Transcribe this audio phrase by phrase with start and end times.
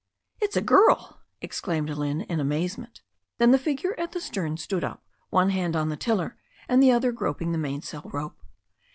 [0.39, 3.01] "It's a girl!" exclaimed Lynne, in amazement.
[3.37, 6.89] Then the figure at the stern stood up, one hand on the tiller, and the
[6.89, 8.41] other gripping the mainsail rope.